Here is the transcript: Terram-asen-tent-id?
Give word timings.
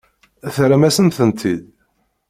Terram-asen-tent-id? 0.55 1.63